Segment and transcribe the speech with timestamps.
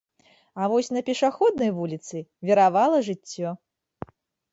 [0.61, 2.17] А вось на пешаходнай вуліцы
[2.51, 3.53] віравала жыццё.